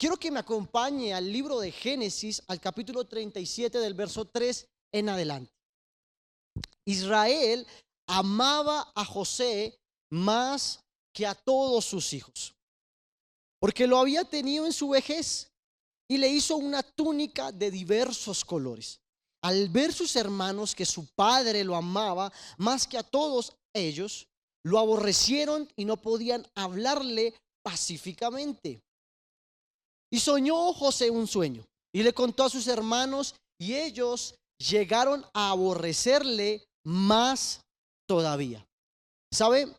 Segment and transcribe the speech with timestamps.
[0.00, 5.10] quiero que me acompañe al libro de Génesis, al capítulo 37 del verso 3 en
[5.10, 5.52] adelante.
[6.86, 7.66] Israel
[8.08, 9.78] amaba a José
[10.10, 10.80] más
[11.12, 12.54] que a todos sus hijos,
[13.60, 15.52] porque lo había tenido en su vejez
[16.08, 19.00] y le hizo una túnica de diversos colores.
[19.42, 24.26] Al ver sus hermanos que su padre lo amaba más que a todos ellos,
[24.64, 28.82] lo aborrecieron y no podían hablarle pacíficamente.
[30.10, 35.50] Y soñó José un sueño y le contó a sus hermanos y ellos llegaron a
[35.50, 37.60] aborrecerle más
[38.06, 38.66] todavía.
[39.32, 39.72] ¿Sabe?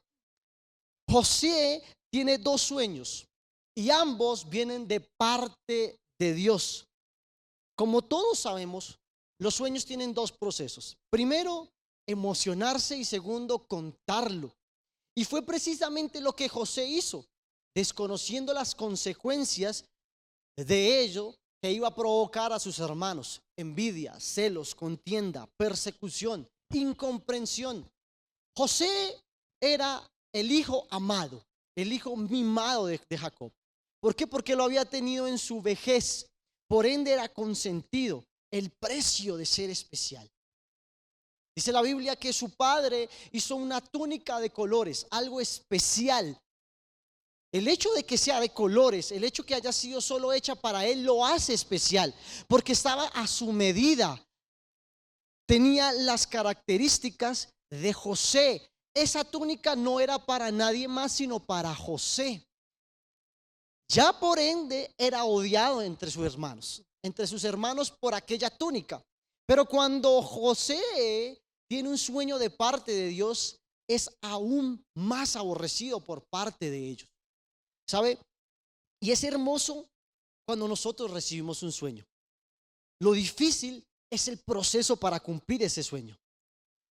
[1.10, 3.28] José tiene dos sueños
[3.76, 6.88] y ambos vienen de parte de Dios.
[7.76, 8.98] Como todos sabemos,
[9.40, 10.96] los sueños tienen dos procesos.
[11.10, 11.68] Primero,
[12.08, 14.54] emocionarse y segundo, contarlo.
[15.16, 17.26] Y fue precisamente lo que José hizo,
[17.76, 19.84] desconociendo las consecuencias
[20.58, 23.42] de ello que iba a provocar a sus hermanos.
[23.56, 27.90] Envidia, celos, contienda, persecución, incomprensión.
[28.56, 29.22] José
[29.62, 30.02] era
[30.34, 31.44] el hijo amado,
[31.76, 33.52] el hijo mimado de, Jacob.
[34.02, 34.26] ¿Por qué?
[34.26, 36.28] Porque lo había tenido en su vejez.
[36.68, 40.30] Por ende era consentido el precio de ser especial.
[41.56, 46.38] Dice la Biblia que su padre hizo una túnica de colores, algo especial.
[47.52, 50.86] El hecho de que sea de colores, el hecho que haya sido solo hecha para
[50.86, 52.14] él, lo hace especial,
[52.48, 54.24] porque estaba a su medida.
[55.46, 58.72] Tenía las características de José.
[58.94, 62.46] Esa túnica no era para nadie más, sino para José.
[63.90, 69.04] Ya por ende era odiado entre sus hermanos, entre sus hermanos por aquella túnica.
[69.46, 71.38] Pero cuando José
[71.70, 73.58] tiene un sueño de parte de Dios,
[73.90, 77.11] es aún más aborrecido por parte de ellos.
[77.92, 78.18] ¿Sabe?
[79.02, 79.86] Y es hermoso
[80.48, 82.06] cuando nosotros recibimos un sueño.
[83.02, 86.18] Lo difícil es el proceso para cumplir ese sueño.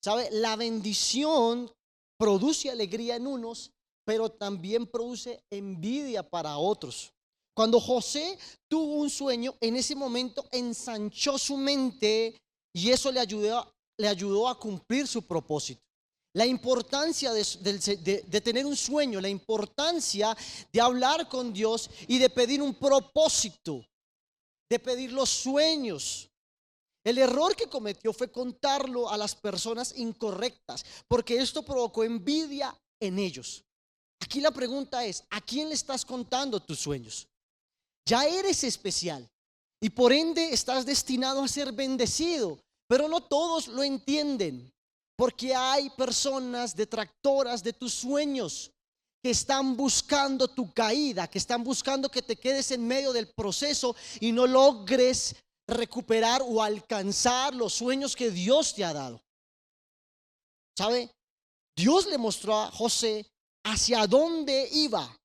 [0.02, 0.30] ¿Sabe?
[0.30, 1.70] La bendición
[2.18, 3.72] produce alegría en unos,
[4.06, 7.12] pero también produce envidia para otros.
[7.54, 12.38] Cuando José tuvo un sueño, en ese momento ensanchó su mente
[12.74, 13.70] y eso le ayudó,
[14.00, 15.82] le ayudó a cumplir su propósito.
[16.36, 20.36] La importancia de, tener un sueño, la importancia
[20.70, 23.82] de hablar con Dios y de pedir un propósito,
[24.68, 26.28] de pedir los sueños.
[27.02, 33.18] El error que cometió fue contarlo a las personas incorrectas, porque esto provocó envidia en
[33.18, 33.64] ellos.
[34.20, 37.26] Aquí la pregunta es, ¿a quién le estás contando tus sueños?
[38.04, 39.26] Ya eres especial
[39.80, 44.70] y por ende estás destinado a ser bendecido, pero no todos lo entienden.
[45.16, 48.70] Porque hay personas detractoras de tus sueños
[49.22, 53.96] que están buscando tu caída, que están buscando que te quedes en medio del proceso
[54.20, 55.34] y no logres
[55.66, 59.20] recuperar o alcanzar los sueños que Dios te ha dado.
[60.78, 61.10] ¿Sabe?
[61.74, 63.26] Dios le mostró a José
[63.64, 65.16] hacia dónde iba,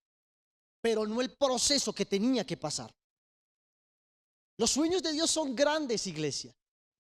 [0.81, 2.91] pero no el proceso que tenía que pasar.
[4.58, 6.53] Los sueños de Dios son grandes, iglesia.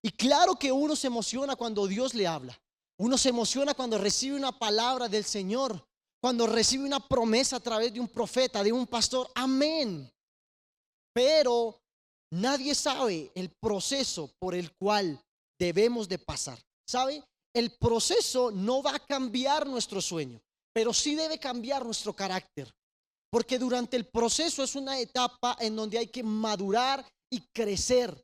[0.03, 2.59] Y claro que uno se emociona cuando Dios le habla.
[2.99, 5.83] Uno se emociona cuando recibe una palabra del Señor,
[6.21, 9.29] cuando recibe una promesa a través de un profeta, de un pastor.
[9.33, 10.11] Amén.
[11.13, 11.79] Pero
[12.31, 15.19] nadie sabe el proceso por el cual
[15.59, 16.59] debemos de pasar.
[16.87, 17.23] ¿Sabe?
[17.53, 20.41] El proceso no va a cambiar nuestro sueño,
[20.73, 22.73] pero sí debe cambiar nuestro carácter.
[23.29, 28.23] Porque durante el proceso es una etapa en donde hay que madurar y crecer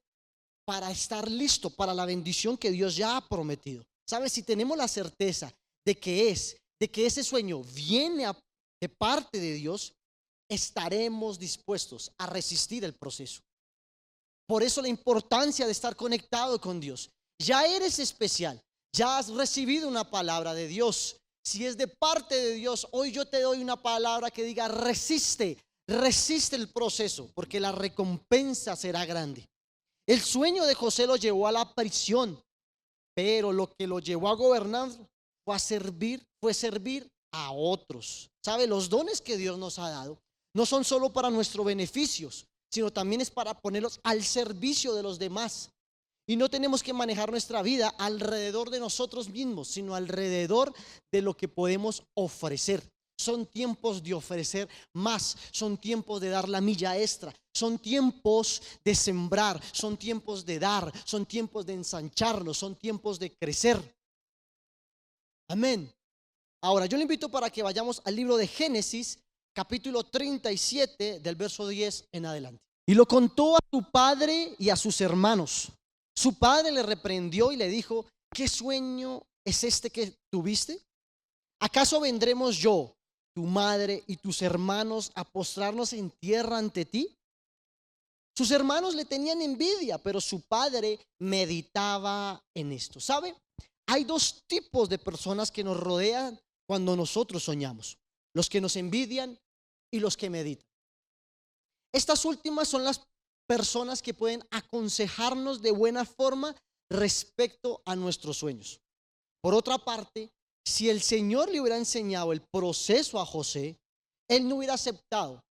[0.65, 3.85] para estar listo para la bendición que Dios ya ha prometido.
[4.07, 4.31] ¿Sabes?
[4.31, 5.53] Si tenemos la certeza
[5.85, 8.25] de que es, de que ese sueño viene
[8.79, 9.93] de parte de Dios,
[10.49, 13.41] estaremos dispuestos a resistir el proceso.
[14.47, 17.09] Por eso la importancia de estar conectado con Dios.
[17.39, 18.61] Ya eres especial,
[18.95, 21.17] ya has recibido una palabra de Dios.
[21.43, 25.57] Si es de parte de Dios, hoy yo te doy una palabra que diga, resiste,
[25.87, 29.45] resiste el proceso, porque la recompensa será grande.
[30.07, 32.41] El sueño de José lo llevó a la prisión,
[33.17, 34.91] pero lo que lo llevó a gobernar
[35.43, 38.29] fue a servir, fue servir a otros.
[38.45, 38.67] ¿Sabe?
[38.67, 40.21] Los dones que Dios nos ha dado
[40.53, 45.17] no son solo para nuestros beneficios, sino también es para ponerlos al servicio de los
[45.17, 45.71] demás.
[46.27, 50.71] Y no tenemos que manejar nuestra vida alrededor de nosotros mismos, sino alrededor
[51.11, 52.83] de lo que podemos ofrecer.
[53.17, 58.93] Son tiempos de ofrecer más, son tiempos de dar la milla extra, son tiempos de
[58.93, 63.95] sembrar, son tiempos de dar, son tiempos de ensancharnos, son tiempos de crecer.
[65.49, 65.91] Amén.
[66.61, 69.19] Ahora, yo le invito para que vayamos al libro de Génesis,
[69.53, 72.61] capítulo 37, del verso 10 en adelante.
[72.89, 75.69] y lo contó a su padre y a sus hermanos.
[76.15, 80.79] Su padre le reprendió y le dijo, ¿qué sueño es este que tuviste?
[81.59, 82.96] ¿Acaso vendremos yo,
[83.37, 87.15] tu madre y tus hermanos a postrarnos en tierra ante ti?
[88.35, 92.99] Sus hermanos le tenían envidia, pero su padre meditaba en esto.
[92.99, 93.35] ¿Sabe?
[93.85, 97.99] Hay dos tipos de personas que nos rodean cuando nosotros soñamos.
[98.33, 99.39] Los que nos envidian
[99.91, 100.65] y los que meditan.
[101.93, 103.03] Estas últimas son las
[103.47, 106.55] personas que pueden aconsejarnos de buena forma
[106.89, 108.81] respecto a nuestros sueños.
[109.41, 110.33] Por otra parte,
[110.67, 113.79] si el Señor le hubiera enseñado el proceso a José,
[114.27, 115.41] él no hubiera aceptado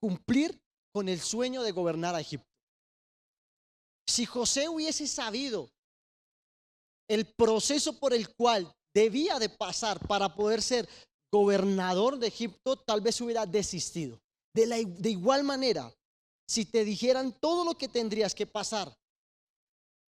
[0.00, 0.56] cumplir
[0.94, 2.46] con el sueño de gobernar a Egipto.
[4.08, 5.68] Si José hubiese sabido
[7.10, 10.88] el proceso por el cual debía de pasar para poder ser
[11.32, 14.20] gobernador de Egipto, tal vez hubiera desistido.
[14.54, 15.92] De, de igual manera,
[16.48, 18.96] si te dijeran todo lo que tendrías que pasar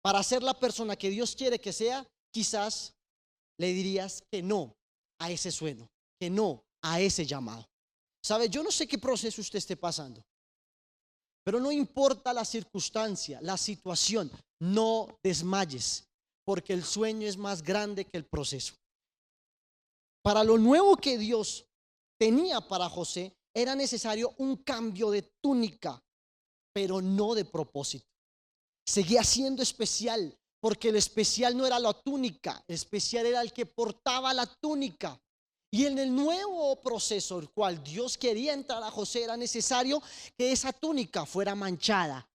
[0.03, 2.95] para ser la persona que Dios quiere que sea, quizás
[3.59, 4.77] le dirías que no
[5.19, 5.89] a ese sueño,
[6.19, 7.69] que no a ese llamado.
[8.25, 8.49] ¿Sabe?
[8.49, 10.25] Yo no sé qué proceso usted esté pasando,
[11.45, 16.09] pero no importa la circunstancia, la situación, no desmayes,
[16.45, 18.75] porque el sueño es más grande que el proceso.
[20.23, 21.67] Para lo nuevo que Dios
[22.17, 26.01] tenía para José, era necesario un cambio de túnica,
[26.73, 28.07] pero no de propósito.
[28.87, 33.67] Seguía siendo especial, porque el especial no era la túnica, el especial era el que
[33.67, 35.21] portaba la túnica.
[35.73, 40.01] Y en el nuevo proceso, el cual Dios quería entrar a José, era necesario
[40.39, 42.31] que esa túnica fuera manchada,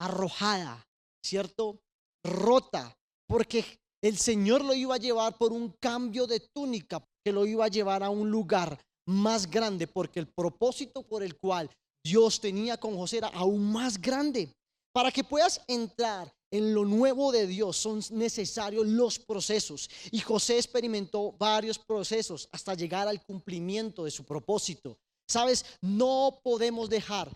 [0.00, 0.88] arrojada,
[1.24, 1.78] ¿cierto?
[2.24, 2.98] Rota,
[3.28, 3.64] porque
[4.02, 7.68] el Señor lo iba a llevar por un cambio de túnica, que lo iba a
[7.68, 8.76] llevar a un lugar
[9.06, 11.70] más grande, porque el propósito por el cual
[12.04, 14.52] Dios tenía con José era aún más grande.
[14.92, 19.90] Para que puedas entrar en lo nuevo de Dios son necesarios los procesos.
[20.10, 24.98] Y José experimentó varios procesos hasta llegar al cumplimiento de su propósito.
[25.26, 27.30] Sabes, no podemos dejar,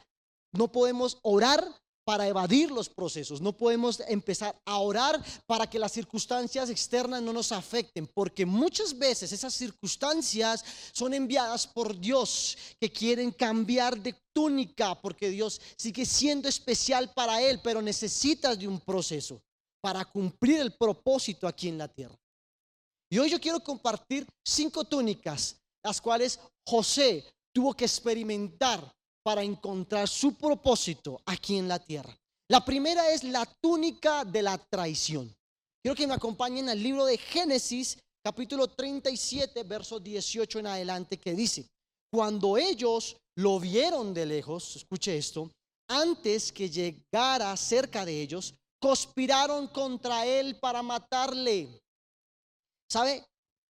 [0.52, 1.66] no podemos orar
[2.04, 3.40] para evadir los procesos.
[3.40, 8.96] No podemos empezar a orar para que las circunstancias externas no nos afecten, porque muchas
[8.96, 16.04] veces esas circunstancias son enviadas por Dios que quieren cambiar de túnica, porque Dios sigue
[16.04, 19.40] siendo especial para Él, pero necesitas de un proceso
[19.80, 22.16] para cumplir el propósito aquí en la tierra.
[23.10, 28.80] Y hoy yo quiero compartir cinco túnicas, las cuales José tuvo que experimentar
[29.22, 32.16] para encontrar su propósito aquí en la tierra.
[32.48, 35.34] La primera es la túnica de la traición.
[35.82, 41.34] Quiero que me acompañen al libro de Génesis, capítulo 37, verso 18 en adelante, que
[41.34, 41.66] dice,
[42.12, 45.50] cuando ellos lo vieron de lejos, escuche esto,
[45.88, 51.80] antes que llegara cerca de ellos, conspiraron contra él para matarle.
[52.90, 53.24] ¿Sabe?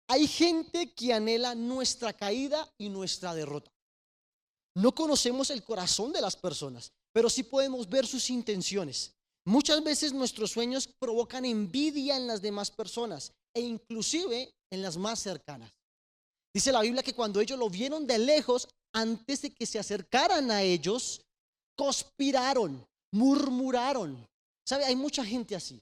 [0.08, 3.70] Hay gente que anhela nuestra caída y nuestra derrota.
[4.76, 9.12] No conocemos el corazón de las personas, pero sí podemos ver sus intenciones.
[9.44, 15.18] Muchas veces nuestros sueños provocan envidia en las demás personas e inclusive en las más
[15.18, 15.72] cercanas.
[16.54, 20.50] Dice la Biblia que cuando ellos lo vieron de lejos, antes de que se acercaran
[20.50, 21.22] a ellos,
[21.76, 24.26] conspiraron, murmuraron.
[24.66, 24.84] ¿Sabe?
[24.84, 25.80] Hay mucha gente así.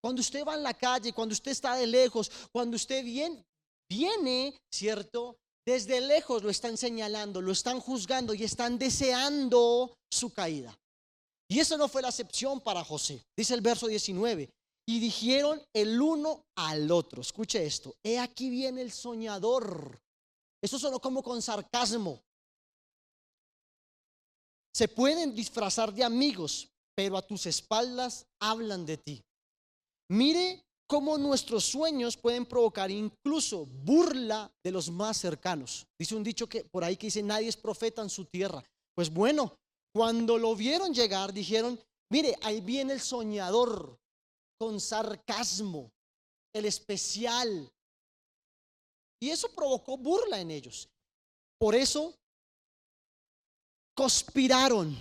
[0.00, 3.44] Cuando usted va en la calle, cuando usted está de lejos, cuando usted viene,
[3.88, 5.36] viene, ¿cierto?
[5.64, 10.76] Desde lejos lo están señalando, lo están juzgando y están deseando su caída.
[11.48, 13.22] Y eso no fue la excepción para José.
[13.36, 14.50] Dice el verso 19.
[14.86, 17.22] Y dijeron el uno al otro.
[17.22, 17.94] Escuche esto.
[18.02, 20.00] He aquí viene el soñador.
[20.60, 22.20] Eso sonó como con sarcasmo.
[24.74, 29.22] Se pueden disfrazar de amigos, pero a tus espaldas hablan de ti.
[30.08, 35.86] Mire cómo nuestros sueños pueden provocar incluso burla de los más cercanos.
[35.98, 38.62] Dice un dicho que por ahí que dice, nadie es profeta en su tierra.
[38.94, 39.56] Pues bueno,
[39.90, 41.80] cuando lo vieron llegar, dijeron,
[42.10, 43.98] mire, ahí viene el soñador
[44.58, 45.90] con sarcasmo,
[46.52, 47.72] el especial.
[49.18, 50.90] Y eso provocó burla en ellos.
[51.58, 52.14] Por eso
[53.94, 54.94] conspiraron,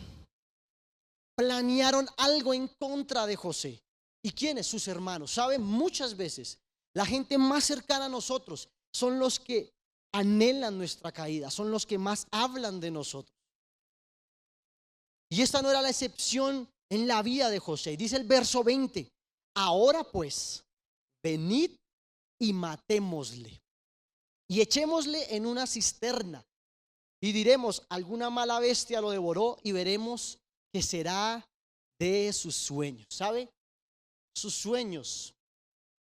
[1.36, 3.84] planearon algo en contra de José.
[4.24, 4.68] ¿Y quiénes?
[4.68, 5.32] Sus hermanos.
[5.32, 5.62] ¿Saben?
[5.62, 6.60] Muchas veces
[6.94, 9.72] la gente más cercana a nosotros son los que
[10.14, 13.36] anhelan nuestra caída, son los que más hablan de nosotros.
[15.30, 17.96] Y esta no era la excepción en la vida de José.
[17.96, 19.08] Dice el verso 20,
[19.56, 20.64] ahora pues,
[21.24, 21.72] venid
[22.40, 23.62] y matémosle
[24.50, 26.44] y echémosle en una cisterna
[27.22, 30.40] y diremos, alguna mala bestia lo devoró y veremos
[30.74, 31.48] que será
[32.00, 33.06] de sus sueños.
[33.10, 33.48] ¿Sabe?
[34.34, 35.34] Sus sueños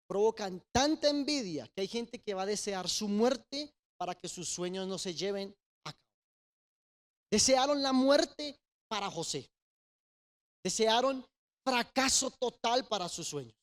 [0.07, 4.49] provocan tanta envidia que hay gente que va a desear su muerte para que sus
[4.49, 6.13] sueños no se lleven a cabo.
[7.31, 8.59] Desearon la muerte
[8.89, 9.49] para José.
[10.63, 11.25] Desearon
[11.63, 13.55] fracaso total para sus sueños.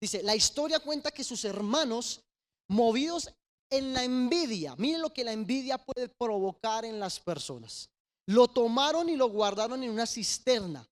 [0.00, 2.20] Dice, la historia cuenta que sus hermanos,
[2.68, 3.30] movidos
[3.70, 7.90] en la envidia, miren lo que la envidia puede provocar en las personas.
[8.26, 10.86] Lo tomaron y lo guardaron en una cisterna,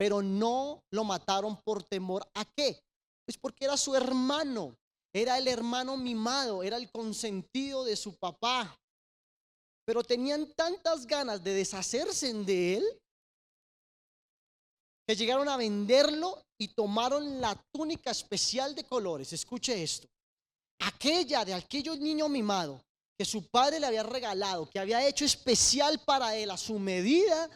[0.00, 2.82] pero no lo mataron por temor a qué?
[3.26, 4.74] Pues porque era su hermano,
[5.12, 8.80] era el hermano mimado, era el consentido de su papá.
[9.84, 13.02] Pero tenían tantas ganas de deshacerse de él
[15.06, 19.34] que llegaron a venderlo y tomaron la túnica especial de colores.
[19.34, 20.08] Escuche esto.
[20.78, 22.82] Aquella de aquellos niño mimado
[23.18, 27.50] que su padre le había regalado, que había hecho especial para él a su medida,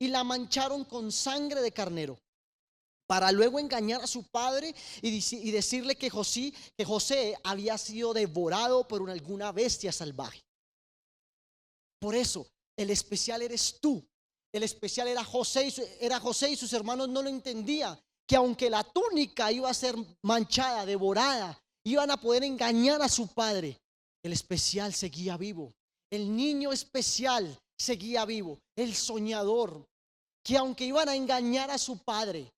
[0.00, 2.18] y la mancharon con sangre de carnero
[3.10, 8.86] para luego engañar a su padre y, decirle que José, que José había sido devorado
[8.86, 10.40] por alguna bestia salvaje.
[11.98, 12.46] Por eso,
[12.78, 14.00] el especial eres tú.
[14.52, 17.98] El especial era José, y era José y sus hermanos no lo entendían.
[18.28, 23.26] Que aunque la túnica iba a ser manchada, devorada, iban a poder engañar a su
[23.26, 23.76] padre.
[24.22, 25.74] El especial seguía vivo.
[26.12, 28.60] El niño especial seguía vivo.
[28.76, 29.84] El soñador,
[30.42, 32.52] que aunque iban a engañar a su padre,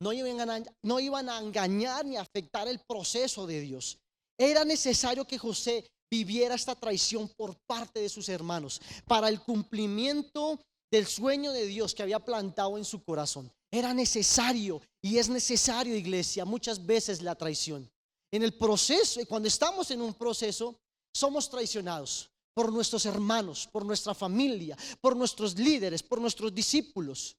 [0.00, 3.98] no iban, a, a engañar ni afectar el proceso de Dios.
[4.38, 10.60] Era necesario que José viviera esta traición por parte de sus hermanos para el cumplimiento
[10.90, 13.50] del sueño de Dios que había plantado en su corazón.
[13.70, 17.90] Era necesario y es necesario, iglesia, muchas veces la traición.
[18.30, 20.78] En el proceso, cuando estamos en un proceso,
[21.12, 27.36] somos traicionados por nuestros hermanos, por nuestra familia, por nuestros líderes, por nuestros discípulos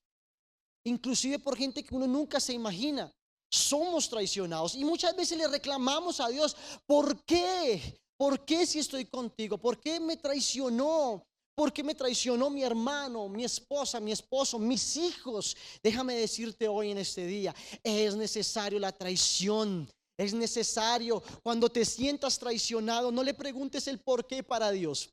[0.84, 3.12] inclusive por gente que uno nunca se imagina.
[3.52, 8.00] Somos traicionados y muchas veces le reclamamos a Dios, ¿por qué?
[8.16, 9.58] ¿Por qué si estoy contigo?
[9.58, 11.24] ¿Por qué me traicionó?
[11.56, 15.58] ¿Por qué me traicionó mi hermano, mi esposa, mi esposo, mis hijos?
[15.84, 19.90] Déjame decirte hoy en este día, es necesario la traición.
[20.20, 25.10] Es necesario cuando te sientas traicionado, no le preguntes el por qué para Dios,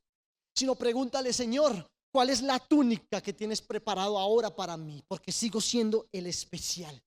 [0.55, 5.05] sino pregúntale, Señor, ¿Cuál es la túnica que tienes preparado ahora para mí?
[5.07, 6.99] Porque sigo siendo el especial.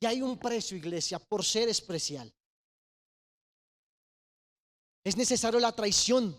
[0.00, 2.32] Y hay un precio, iglesia, por ser especial.
[5.04, 6.34] Es necesario la traición,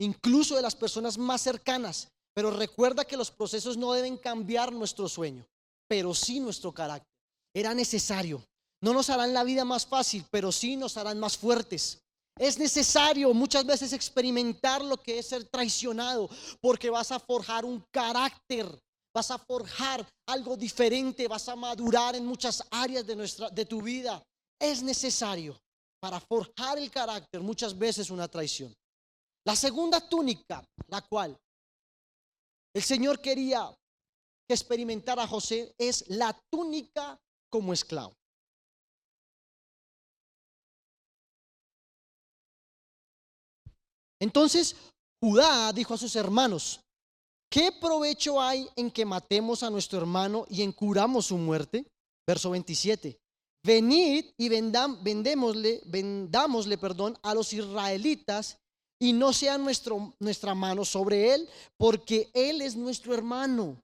[0.00, 2.08] incluso de las personas más cercanas.
[2.32, 5.46] Pero recuerda que los procesos no deben cambiar nuestro sueño,
[5.86, 7.12] pero sí nuestro carácter.
[7.52, 8.42] Era necesario.
[8.80, 12.00] No nos harán la vida más fácil, pero sí nos harán más fuertes.
[12.38, 16.30] Es necesario muchas veces experimentar lo que es ser traicionado,
[16.60, 18.66] porque vas a forjar un carácter,
[19.12, 23.82] vas a forjar algo diferente, vas a madurar en muchas áreas de nuestra de tu
[23.82, 24.22] vida.
[24.60, 25.58] Es necesario
[26.00, 28.72] para forjar el carácter muchas veces una traición.
[29.44, 31.36] La segunda túnica, la cual
[32.74, 33.74] el Señor quería
[34.46, 37.18] que experimentara José es la túnica
[37.50, 38.17] como esclavo.
[44.20, 44.76] Entonces
[45.20, 46.80] Judá dijo a sus hermanos,
[47.50, 51.84] ¿qué provecho hay en que matemos a nuestro hermano y en curamos su muerte?
[52.26, 53.18] Verso 27.
[53.64, 58.58] Venid y vendam, vendámosle perdón, a los israelitas
[59.00, 63.80] y no sea nuestro, nuestra mano sobre él, porque él es nuestro hermano,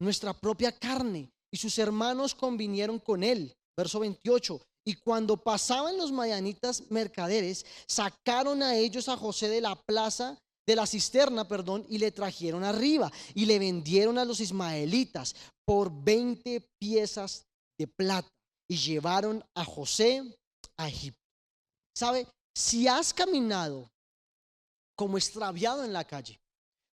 [0.00, 1.30] nuestra propia carne.
[1.52, 3.54] Y sus hermanos convinieron con él.
[3.76, 4.60] Verso 28.
[4.86, 10.76] Y cuando pasaban los mayanitas mercaderes, sacaron a ellos a José de la plaza, de
[10.76, 16.60] la cisterna, perdón, y le trajeron arriba y le vendieron a los ismaelitas por 20
[16.78, 17.44] piezas
[17.76, 18.28] de plata
[18.68, 20.22] y llevaron a José
[20.76, 21.20] a Egipto.
[21.92, 22.28] ¿Sabe?
[22.54, 23.90] Si has caminado
[24.94, 26.38] como extraviado en la calle,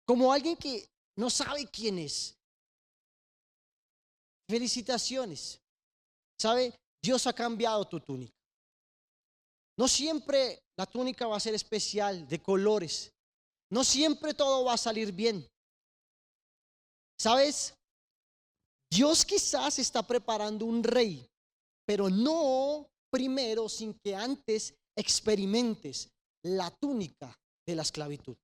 [0.04, 2.34] como alguien que no sabe quién es,
[4.48, 5.60] felicitaciones.
[6.38, 6.74] ¿Sabe?
[7.04, 8.34] Dios ha cambiado tu túnica.
[9.76, 13.12] No siempre la túnica va a ser especial, de colores.
[13.70, 15.46] No siempre todo va a salir bien.
[17.18, 17.74] ¿Sabes?
[18.90, 21.28] Dios quizás está preparando un rey,
[21.84, 26.08] pero no primero sin que antes experimentes
[26.42, 28.36] la túnica de la esclavitud.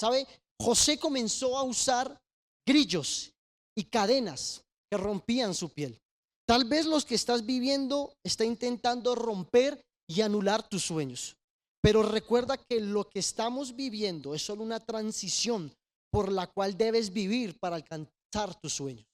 [0.00, 0.26] ¿Sabe?
[0.58, 2.18] José comenzó a usar
[2.66, 3.30] grillos
[3.76, 6.00] y cadenas que rompían su piel.
[6.46, 11.36] Tal vez los que estás viviendo está intentando romper y anular tus sueños.
[11.80, 15.72] Pero recuerda que lo que estamos viviendo es solo una transición
[16.10, 19.06] por la cual debes vivir para alcanzar tus sueños.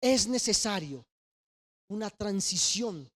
[0.00, 1.04] Es necesario
[1.90, 3.08] una transición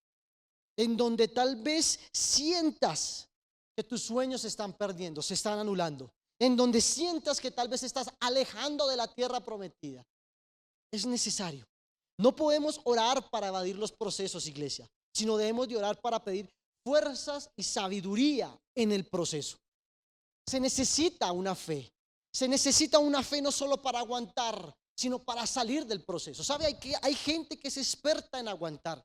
[0.79, 3.29] en donde tal vez sientas
[3.77, 7.83] que tus sueños se están perdiendo, se están anulando, en donde sientas que tal vez
[7.83, 10.07] estás alejando de la tierra prometida.
[10.93, 11.67] Es necesario.
[12.19, 16.49] No podemos orar para evadir los procesos, iglesia, sino debemos de orar para pedir
[16.85, 19.59] fuerzas y sabiduría en el proceso.
[20.49, 21.93] Se necesita una fe.
[22.33, 26.45] Se necesita una fe no solo para aguantar, sino para salir del proceso.
[26.45, 26.67] ¿Sabe?
[26.67, 29.05] Hay, que, hay gente que es experta en aguantar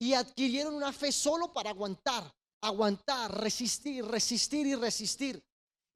[0.00, 2.32] y adquirieron una fe solo para aguantar,
[2.62, 5.42] aguantar, resistir, resistir y resistir.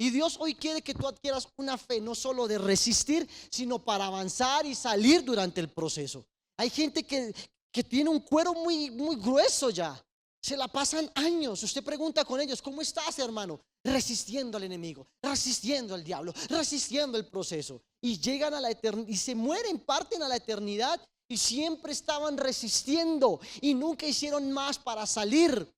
[0.03, 4.07] Y Dios hoy quiere que tú adquieras una fe no solo de resistir, sino para
[4.07, 6.27] avanzar y salir durante el proceso.
[6.57, 7.33] Hay gente que,
[7.71, 10.05] que tiene un cuero muy, muy grueso ya.
[10.43, 11.63] Se la pasan años.
[11.63, 13.61] Usted pregunta con ellos, ¿cómo estás, hermano?
[13.85, 17.81] Resistiendo al enemigo, resistiendo al diablo, resistiendo el proceso.
[18.01, 22.37] Y llegan a la eternidad y se mueren, parten a la eternidad y siempre estaban
[22.39, 25.73] resistiendo y nunca hicieron más para salir.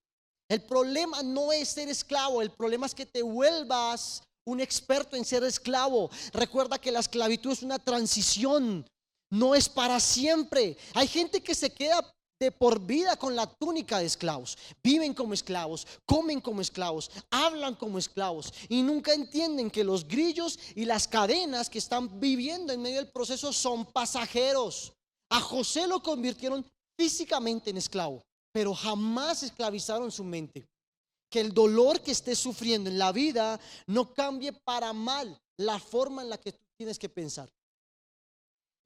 [0.48, 5.24] El problema no es ser esclavo, el problema es que te vuelvas un experto en
[5.24, 6.10] ser esclavo.
[6.32, 8.86] Recuerda que la esclavitud es una transición,
[9.30, 10.76] no es para siempre.
[10.92, 14.58] Hay gente que se queda de por vida con la túnica de esclavos.
[14.82, 20.58] Viven como esclavos, comen como esclavos, hablan como esclavos y nunca entienden que los grillos
[20.74, 24.92] y las cadenas que están viviendo en medio del proceso son pasajeros.
[25.30, 26.66] A José lo convirtieron
[26.98, 28.22] físicamente en esclavo
[28.54, 30.64] pero jamás esclavizaron su mente.
[31.28, 33.58] Que el dolor que estés sufriendo en la vida
[33.88, 37.52] no cambie para mal la forma en la que tú tienes que pensar.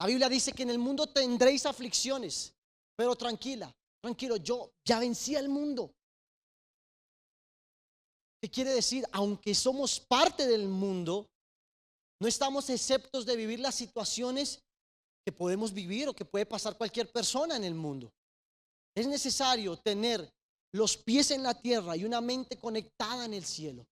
[0.00, 2.54] La Biblia dice que en el mundo tendréis aflicciones,
[2.96, 3.70] pero tranquila,
[4.00, 5.92] tranquilo, yo ya vencí al mundo.
[8.40, 9.04] ¿Qué quiere decir?
[9.12, 11.28] Aunque somos parte del mundo,
[12.20, 14.62] no estamos exceptos de vivir las situaciones
[15.26, 18.10] que podemos vivir o que puede pasar cualquier persona en el mundo.
[18.98, 20.28] Es necesario tener
[20.72, 23.86] los pies en la tierra y una mente conectada en el cielo,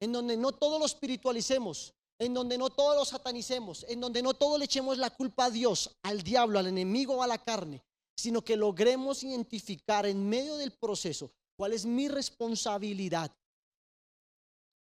[0.00, 4.32] en donde no todo lo espiritualicemos, en donde no todo lo satanicemos, en donde no
[4.32, 7.82] todo le echemos la culpa a Dios, al diablo, al enemigo o a la carne,
[8.16, 13.30] sino que logremos identificar en medio del proceso cuál es mi responsabilidad.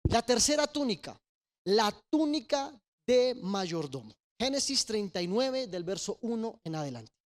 [0.04, 1.20] La tercera túnica,
[1.64, 2.72] la túnica
[3.06, 4.14] de mayordomo.
[4.40, 7.21] Génesis 39 del verso 1 en adelante.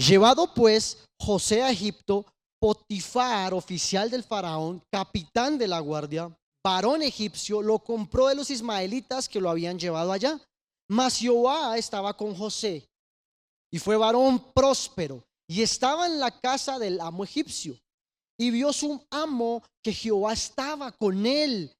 [0.00, 2.24] Llevado pues José a Egipto,
[2.58, 6.34] Potifar, oficial del faraón, capitán de la guardia,
[6.64, 10.40] varón egipcio, lo compró de los ismaelitas que lo habían llevado allá.
[10.88, 12.88] Mas Jehová estaba con José
[13.70, 17.78] y fue varón próspero y estaba en la casa del amo egipcio.
[18.38, 21.70] Y vio su amo que Jehová estaba con él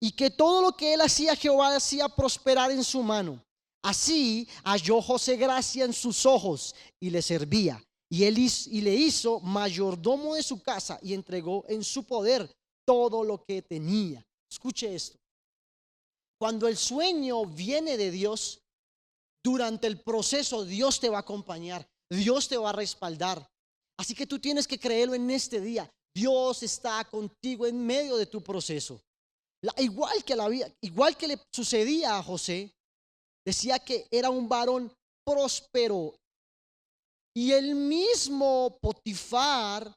[0.00, 3.38] y que todo lo que él hacía Jehová hacía prosperar en su mano.
[3.88, 7.82] Así halló José gracia en sus ojos y le servía.
[8.10, 13.24] Y él y le hizo mayordomo de su casa y entregó en su poder todo
[13.24, 14.22] lo que tenía.
[14.50, 15.16] Escuche esto.
[16.38, 18.60] Cuando el sueño viene de Dios,
[19.42, 23.50] durante el proceso Dios te va a acompañar, Dios te va a respaldar.
[23.96, 25.90] Así que tú tienes que creerlo en este día.
[26.14, 29.00] Dios está contigo en medio de tu proceso.
[29.78, 32.74] igual que la vida, igual que le sucedía a José,
[33.48, 36.14] Decía que era un varón próspero.
[37.34, 39.90] Y el mismo Potifar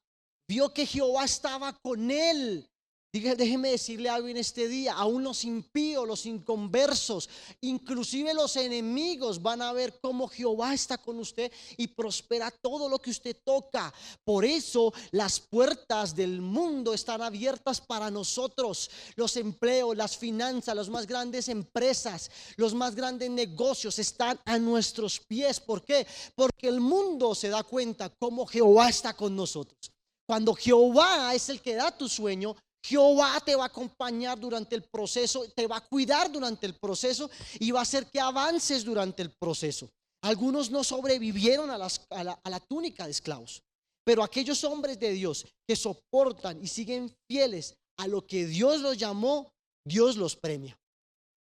[0.48, 2.66] vio que Jehová estaba con él
[3.14, 9.62] déjeme decirle algo en este día, aún los impíos, los inconversos, inclusive los enemigos van
[9.62, 13.94] a ver cómo Jehová está con usted y prospera todo lo que usted toca.
[14.24, 18.90] Por eso las puertas del mundo están abiertas para nosotros.
[19.18, 25.20] Los empleos, las finanzas, las más grandes empresas, los más grandes negocios están a nuestros
[25.20, 25.60] pies.
[25.60, 26.08] ¿Por qué?
[26.34, 29.92] Porque el mundo se da cuenta cómo Jehová está con nosotros.
[30.26, 34.84] Cuando Jehová es el que da tu sueño, Jehová te va a acompañar durante el
[34.84, 39.22] proceso, te va a cuidar durante el proceso y va a hacer que avances durante
[39.22, 39.90] el proceso.
[40.24, 43.64] Algunos no sobrevivieron a, la, túnica de esclavos,
[44.04, 48.98] pero aquellos hombres de Dios que soportan y siguen fieles a lo que Dios los
[48.98, 49.52] llamó,
[49.86, 50.78] Dios los premia.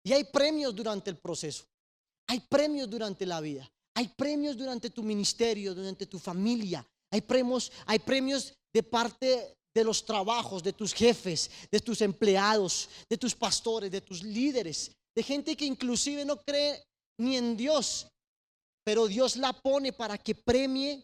[0.03, 1.65] Y hay premios durante el proceso,
[2.27, 7.71] hay premios durante la vida, hay premios durante tu ministerio, durante tu familia, hay premios,
[7.85, 13.33] hay premios de parte de los trabajos, de tus jefes, de tus empleados, de tus
[13.33, 16.83] pastores, de tus líderes, de gente que inclusive no cree
[17.19, 18.07] ni en Dios,
[18.85, 21.03] pero Dios la pone para que premie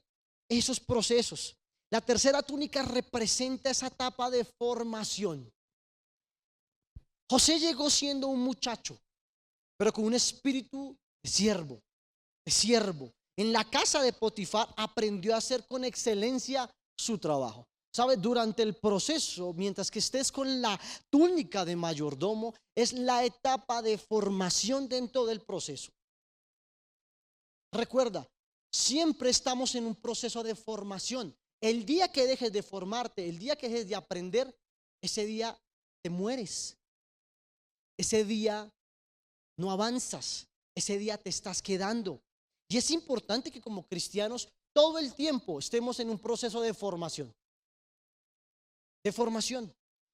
[0.50, 1.56] esos procesos.
[1.92, 5.52] La tercera túnica representa esa etapa de formación.
[7.30, 9.00] José llegó siendo un muchacho,
[9.78, 11.80] pero con un espíritu de siervo,
[12.46, 13.12] de siervo.
[13.38, 17.69] En la casa de Potifar aprendió a hacer con excelencia su trabajo.
[17.92, 18.22] ¿Sabes?
[18.22, 23.98] Durante el proceso, mientras que estés con la túnica de mayordomo, es la etapa de
[23.98, 25.92] formación dentro del proceso.
[27.72, 28.28] Recuerda,
[28.72, 31.36] siempre estamos en un proceso de formación.
[31.62, 34.56] El día que dejes de formarte, el día que dejes de aprender,
[35.02, 35.58] ese día
[36.04, 36.78] te mueres.
[37.98, 38.72] Ese día
[39.58, 40.48] no avanzas.
[40.76, 42.22] Ese día te estás quedando.
[42.70, 47.34] Y es importante que como cristianos todo el tiempo estemos en un proceso de formación.
[49.04, 49.74] De formación.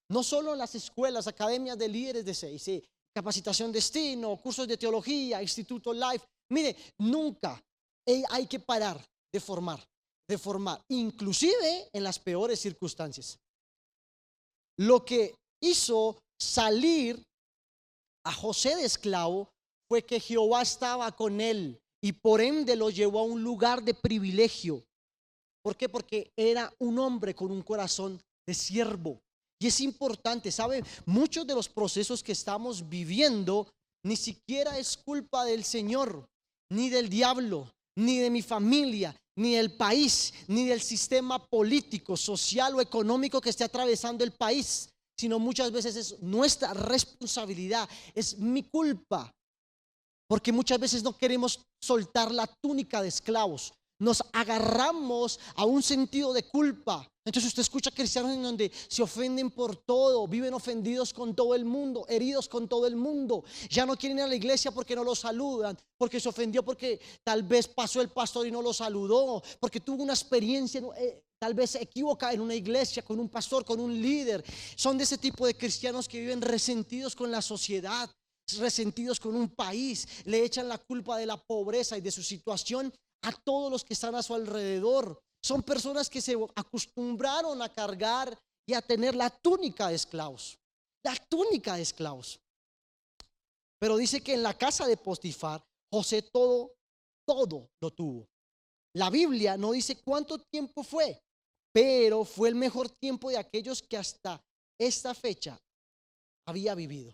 [0.10, 5.42] No solo en las escuelas, academias de líderes de seis, capacitación destino, cursos de teología,
[5.42, 6.26] instituto life.
[6.50, 7.64] Mire, nunca
[8.30, 9.84] hay que parar de formar,
[10.28, 13.40] de formar, inclusive en las peores circunstancias.
[14.78, 17.24] Lo que hizo salir
[18.26, 19.50] a José de esclavo
[19.88, 23.94] fue que Jehová estaba con él y por ende lo llevó a un lugar de
[23.94, 24.84] privilegio.
[25.64, 25.90] ¿Por qué?
[25.90, 29.22] Porque era un hombre con un corazón de siervo.
[29.60, 30.84] Y es importante, ¿sabe?
[31.06, 33.68] Muchos de los procesos que estamos viviendo
[34.04, 36.28] ni siquiera es culpa del Señor,
[36.72, 42.76] ni del diablo, ni de mi familia, ni del país, ni del sistema político, social
[42.76, 48.64] o económico que esté atravesando el país, sino muchas veces es nuestra responsabilidad, es mi
[48.64, 49.32] culpa,
[50.28, 56.34] porque muchas veces no queremos soltar la túnica de esclavos, nos agarramos a un sentido
[56.34, 57.10] de culpa.
[57.26, 61.66] Entonces usted escucha cristianos en donde se ofenden por todo, viven ofendidos con todo el
[61.66, 63.44] mundo, heridos con todo el mundo.
[63.70, 67.00] Ya no quieren ir a la iglesia porque no lo saludan, porque se ofendió porque
[67.24, 71.56] tal vez pasó el pastor y no lo saludó, porque tuvo una experiencia eh, tal
[71.56, 74.44] vez equivocada en una iglesia, con un pastor, con un líder.
[74.76, 78.10] Son de ese tipo de cristianos que viven resentidos con la sociedad
[78.60, 82.94] resentidos con un país, le echan la culpa de la pobreza y de su situación
[83.26, 85.20] a todos los que están a su alrededor.
[85.42, 90.58] Son personas que se acostumbraron a cargar y a tener la túnica de esclavos.
[91.04, 92.40] La túnica de esclavos.
[93.80, 96.76] Pero dice que en la casa de Postifar, José todo,
[97.28, 98.28] todo lo tuvo.
[98.94, 101.22] La Biblia no dice cuánto tiempo fue,
[101.74, 104.42] pero fue el mejor tiempo de aquellos que hasta
[104.80, 105.60] esta fecha
[106.48, 107.14] había vivido.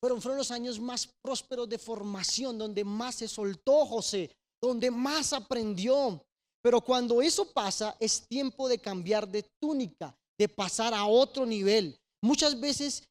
[0.00, 4.30] Fueron, fueron los años más prósperos de formación, donde más se soltó José,
[4.66, 6.22] donde más aprendió.
[6.62, 11.98] Pero cuando eso pasa, es tiempo de cambiar de túnica, de pasar a otro nivel.
[12.22, 13.04] Muchas veces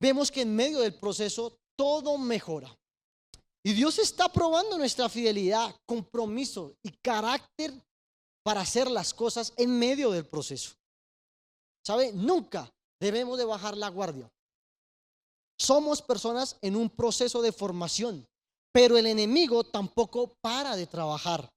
[0.00, 2.76] vemos que en medio del proceso todo mejora.
[3.64, 7.72] Y Dios está probando nuestra fidelidad, compromiso y carácter
[8.42, 10.72] para hacer las cosas en medio del proceso.
[11.84, 12.12] ¿Sabe?
[12.12, 14.30] Nunca debemos de bajar la guardia.
[15.58, 18.26] Somos personas en un proceso de formación.
[18.78, 21.50] Pero el enemigo tampoco para de trabajar.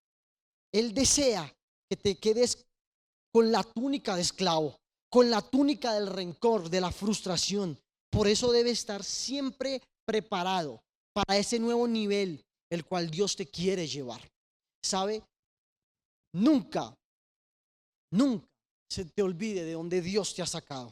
[0.73, 1.55] Él desea
[1.87, 2.65] que te quedes
[3.31, 4.75] con la túnica de esclavo,
[5.07, 7.79] con la túnica del rencor, de la frustración.
[8.09, 10.81] Por eso debe estar siempre preparado
[11.13, 14.27] para ese nuevo nivel el cual Dios te quiere llevar.
[14.83, 15.21] ¿Sabe?
[16.33, 16.91] Nunca,
[18.13, 18.47] nunca
[18.91, 20.91] se te olvide de donde Dios te ha sacado.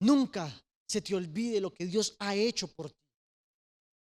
[0.00, 0.50] Nunca
[0.88, 2.96] se te olvide lo que Dios ha hecho por ti.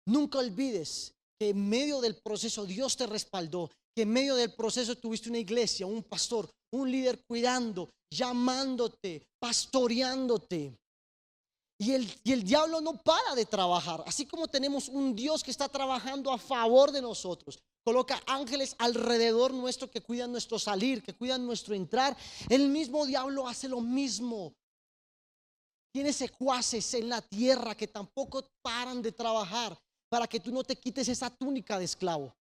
[0.07, 4.97] Nunca olvides que en medio del proceso Dios te respaldó, que en medio del proceso
[4.97, 10.77] tuviste una iglesia, un pastor, un líder cuidando, llamándote, pastoreándote.
[11.79, 15.51] Y el, y el diablo no para de trabajar, así como tenemos un Dios que
[15.51, 17.59] está trabajando a favor de nosotros.
[17.85, 22.17] Coloca ángeles alrededor nuestro que cuidan nuestro salir, que cuidan nuestro entrar.
[22.49, 24.55] El mismo diablo hace lo mismo.
[25.93, 30.77] Tiene secuaces en la tierra que tampoco paran de trabajar para que tú no te
[30.77, 32.35] quites esa túnica de esclavo.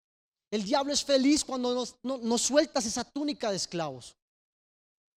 [0.52, 4.16] El diablo es feliz cuando nos, no, sueltas esa túnica de esclavos.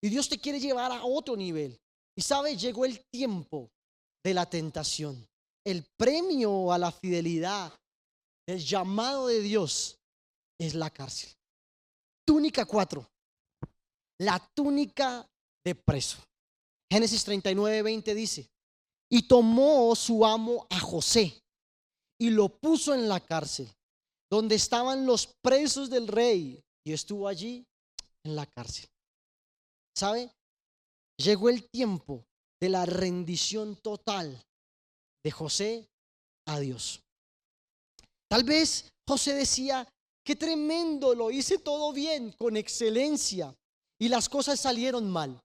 [0.01, 1.79] Y Dios te quiere llevar a otro nivel.
[2.15, 3.69] Y sabe, llegó el tiempo
[4.23, 5.27] de la tentación.
[5.63, 7.71] El premio a la fidelidad,
[8.47, 9.99] el llamado de Dios
[10.57, 11.29] es la cárcel.
[12.25, 13.07] Túnica 4.
[14.19, 15.25] La túnica
[15.63, 16.17] de preso.
[16.91, 18.49] Génesis 39, 20 dice,
[19.09, 21.38] y tomó su amo a José
[22.19, 23.71] y lo puso en la cárcel,
[24.29, 27.65] donde estaban los presos del rey, y estuvo allí
[28.23, 28.87] en la cárcel.
[29.97, 30.31] ¿Sabe?
[31.17, 32.25] Llegó el tiempo
[32.61, 34.41] de la rendición total
[35.23, 35.87] de José
[36.47, 37.01] a Dios.
[38.29, 39.87] Tal vez José decía,
[40.23, 43.55] qué tremendo, lo hice todo bien, con excelencia.
[44.01, 45.37] y las cosas salieron mal.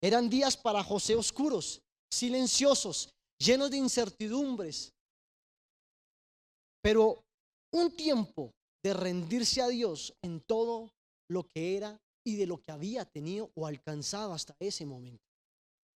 [0.00, 1.80] Eran días para José oscuros,
[2.12, 4.92] silenciosos, llenos de incertidumbres.
[6.82, 7.24] Pero
[7.72, 10.92] un tiempo de rendirse a Dios en todo
[11.28, 15.24] lo que era y de lo que había tenido o alcanzado hasta ese momento.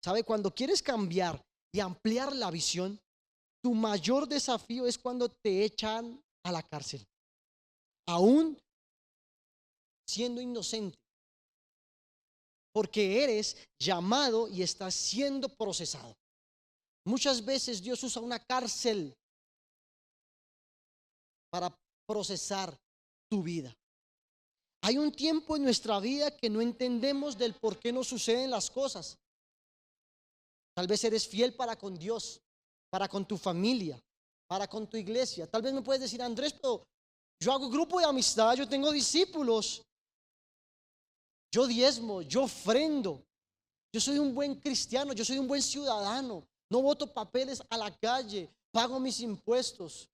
[0.04, 0.24] ¿Sabe?
[0.24, 1.44] Cuando quieres cambiar
[1.74, 3.00] y ampliar la visión,
[3.64, 7.04] tu mayor desafío es cuando te echan a la cárcel,
[8.08, 8.58] aún
[10.08, 11.00] siendo inocente,
[12.72, 16.16] porque eres llamado y estás siendo procesado.
[17.08, 19.16] Muchas veces Dios usa una cárcel
[21.56, 21.74] para
[22.06, 22.78] procesar
[23.30, 23.74] tu vida.
[24.82, 28.70] Hay un tiempo en nuestra vida que no entendemos del por qué nos suceden las
[28.70, 29.18] cosas.
[30.74, 32.42] Tal vez eres fiel para con Dios,
[32.90, 33.98] para con tu familia,
[34.48, 35.50] para con tu iglesia.
[35.50, 36.84] Tal vez me puedes decir, Andrés, pero
[37.40, 39.82] yo hago grupo de amistad, yo tengo discípulos,
[41.54, 43.24] yo diezmo, yo ofrendo,
[43.94, 47.98] yo soy un buen cristiano, yo soy un buen ciudadano, no voto papeles a la
[47.98, 50.10] calle, pago mis impuestos,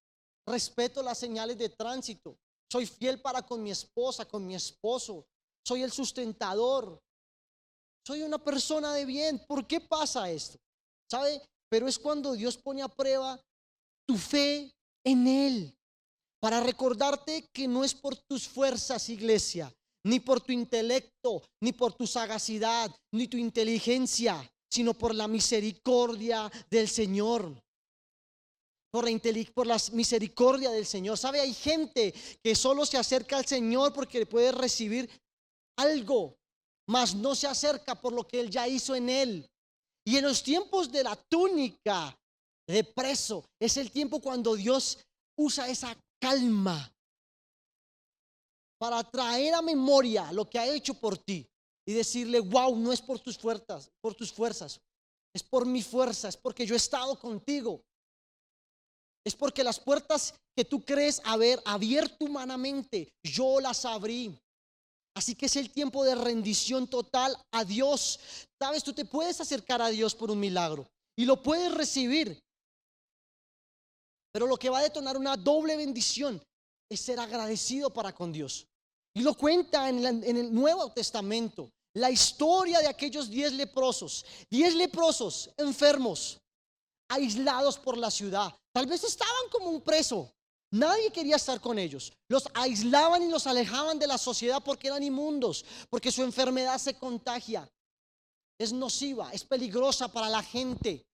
[0.45, 2.37] respeto las señales de tránsito,
[2.71, 5.27] soy fiel para con mi esposa, con mi esposo.
[5.67, 7.01] Soy el sustentador.
[8.07, 9.43] Soy una persona de bien.
[9.45, 10.57] ¿Por qué pasa esto?
[11.09, 11.41] ¿Sabe?
[11.69, 13.37] Pero es cuando Dios pone a prueba
[14.07, 14.73] tu fe
[15.03, 15.77] en Él.
[16.39, 19.71] Para recordarte que no es por tus fuerzas, iglesia,
[20.05, 26.49] ni por tu intelecto, ni por tu sagacidad, ni tu inteligencia, sino por la misericordia
[26.69, 27.61] del Señor
[28.91, 31.17] por la, misericordia del Señor.
[31.17, 31.39] ¿Sabe?
[31.39, 35.09] Hay gente que solo se acerca al Señor porque puede recibir
[35.77, 36.37] algo,
[36.87, 39.49] mas no se acerca por lo que Él ya hizo en Él.
[40.05, 42.17] Y en los tiempos de la túnica
[42.67, 44.97] de preso, es el tiempo cuando Dios
[45.37, 46.91] usa esa calma
[48.77, 51.47] para traer a memoria lo que ha hecho por ti
[51.85, 54.79] y decirle, wow, no es por tus fuerzas, por tus fuerzas,
[55.33, 57.83] es por mi fuerza, es porque yo he estado contigo.
[59.23, 64.37] Es porque las puertas que tú crees haber abierto humanamente, yo las abrí.
[65.15, 68.19] Así que es el tiempo de rendición total a Dios.
[68.59, 72.39] Sabes, tú te puedes acercar a Dios por un milagro y lo puedes recibir.
[74.31, 76.41] Pero lo que va a detonar una doble bendición
[76.89, 78.65] es ser agradecido para con Dios.
[79.13, 81.69] Y lo cuenta en, en el Nuevo Testamento.
[81.93, 84.25] La historia de aquellos diez leprosos.
[84.49, 86.40] Diez leprosos enfermos
[87.11, 88.53] aislados por la ciudad.
[88.73, 90.31] Tal vez estaban como un preso.
[90.71, 92.13] Nadie quería estar con ellos.
[92.29, 96.93] Los aislaban y los alejaban de la sociedad porque eran inmundos, porque su enfermedad se
[96.93, 97.69] contagia.
[98.57, 101.05] Es nociva, es peligrosa para la gente.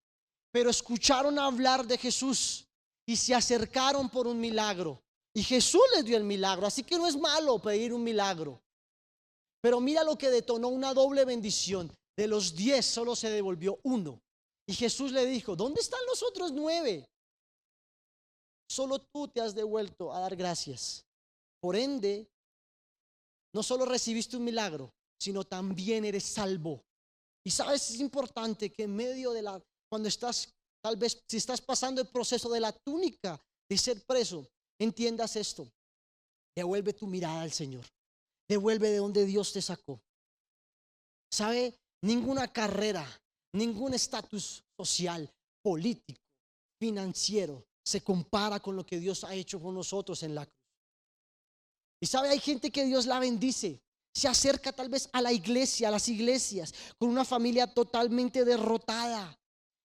[0.51, 2.67] Pero escucharon hablar de Jesús
[3.07, 5.01] y se acercaron por un milagro.
[5.33, 6.67] Y Jesús les dio el milagro.
[6.67, 8.61] Así que no es malo pedir un milagro.
[9.61, 11.91] Pero mira lo que detonó una doble bendición.
[12.15, 14.21] De los diez solo se devolvió uno.
[14.67, 17.09] Y Jesús le dijo, ¿dónde están los otros nueve?
[18.69, 21.05] Solo tú te has devuelto a dar gracias.
[21.61, 22.29] Por ende,
[23.53, 26.83] no solo recibiste un milagro, sino también eres salvo.
[27.45, 30.53] Y sabes, es importante que en medio de la, cuando estás,
[30.83, 34.45] tal vez, si estás pasando el proceso de la túnica de ser preso,
[34.79, 35.65] entiendas esto.
[36.55, 37.85] Devuelve tu mirada al Señor.
[38.49, 40.01] Devuelve de donde Dios te sacó.
[41.31, 41.73] ¿Sabe?
[42.01, 43.05] Ninguna carrera,
[43.53, 45.31] Ningún estatus social,
[45.63, 46.21] político,
[46.79, 50.57] financiero se compara con lo que Dios ha hecho con nosotros en la cruz.
[52.01, 53.81] Y sabe, hay gente que Dios la bendice.
[54.13, 59.37] Se acerca tal vez a la iglesia, a las iglesias, con una familia totalmente derrotada,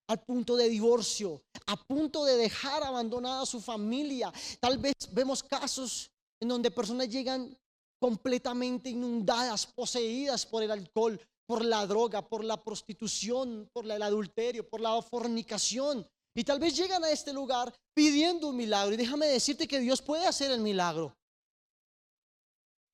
[0.09, 4.33] al punto de divorcio, a punto de dejar abandonada a su familia.
[4.61, 7.57] Tal vez vemos casos en donde personas llegan
[8.01, 14.68] completamente inundadas, poseídas por el alcohol, por la droga, por la prostitución, por el adulterio,
[14.68, 16.07] por la fornicación.
[16.35, 18.94] Y tal vez llegan a este lugar pidiendo un milagro.
[18.94, 21.14] Y déjame decirte que Dios puede hacer el milagro.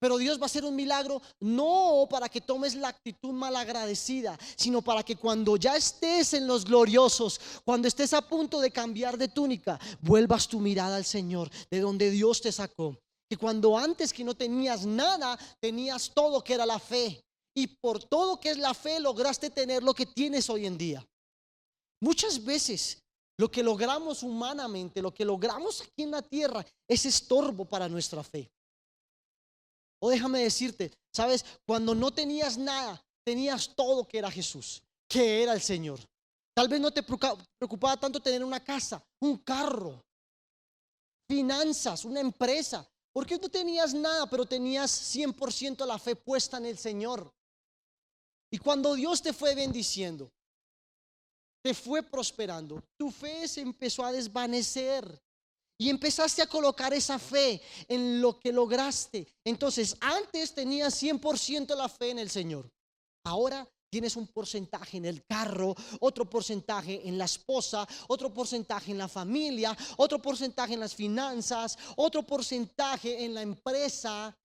[0.00, 4.80] Pero Dios va a hacer un milagro no para que tomes la actitud malagradecida, sino
[4.80, 9.28] para que cuando ya estés en los gloriosos, cuando estés a punto de cambiar de
[9.28, 12.96] túnica, vuelvas tu mirada al Señor, de donde Dios te sacó.
[13.28, 17.20] Que cuando antes que no tenías nada, tenías todo que era la fe
[17.58, 21.04] y por todo que es la fe lograste tener lo que tienes hoy en día.
[22.00, 23.02] Muchas veces
[23.36, 28.22] lo que logramos humanamente, lo que logramos aquí en la tierra, es estorbo para nuestra
[28.22, 28.48] fe.
[30.00, 35.52] O déjame decirte, sabes, cuando no tenías nada, tenías todo que era Jesús, que era
[35.52, 35.98] el Señor.
[36.54, 40.04] Tal vez no te preocupaba tanto tener una casa, un carro,
[41.28, 46.78] finanzas, una empresa, porque no tenías nada, pero tenías 100% la fe puesta en el
[46.78, 47.32] Señor.
[48.50, 50.32] Y cuando Dios te fue bendiciendo,
[51.62, 55.20] te fue prosperando, tu fe se empezó a desvanecer.
[55.80, 59.28] Y empezaste a colocar esa fe en lo que lograste.
[59.44, 62.68] Entonces, antes tenías 100% la fe en el Señor.
[63.24, 68.98] Ahora tienes un porcentaje en el carro, otro porcentaje en la esposa, otro porcentaje en
[68.98, 74.36] la familia, otro porcentaje en las finanzas, otro porcentaje en la empresa.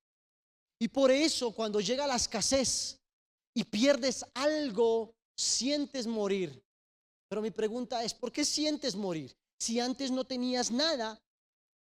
[0.79, 3.02] Y por eso cuando llega la escasez
[3.53, 6.63] y pierdes algo, sientes morir.
[7.29, 9.35] Pero mi pregunta es, ¿por qué sientes morir?
[9.59, 11.21] Si antes no tenías nada,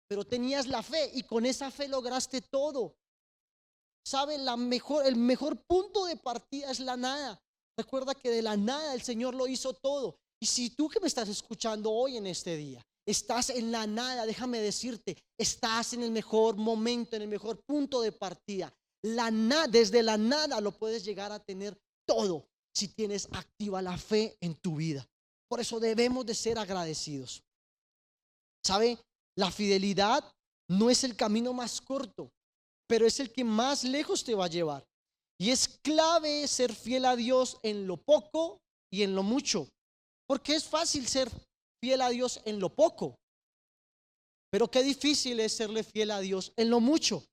[0.07, 2.97] pero tenías la fe y con esa fe lograste todo.
[4.05, 4.37] ¿Sabe?
[4.37, 7.41] La mejor, el mejor punto de partida es la nada.
[7.77, 10.19] Recuerda que de la nada el Señor lo hizo todo.
[10.39, 14.25] Y si tú que me estás escuchando hoy en este día, estás en la nada,
[14.25, 18.73] déjame decirte, estás en el mejor momento, en el mejor punto de partida.
[19.03, 23.97] La nada, desde la nada lo puedes llegar a tener todo si tienes activa la
[23.97, 25.07] fe en tu vida.
[25.49, 27.43] Por eso debemos de ser agradecidos.
[28.63, 28.97] ¿Sabe?
[29.35, 30.23] La fidelidad
[30.69, 32.31] no es el camino más corto,
[32.87, 34.85] pero es el que más lejos te va a llevar.
[35.39, 38.61] Y es clave ser fiel a Dios en lo poco
[38.91, 39.67] y en lo mucho.
[40.27, 41.29] Porque es fácil ser
[41.81, 43.17] fiel a Dios en lo poco.
[44.51, 47.23] Pero qué difícil es serle fiel a Dios en lo mucho.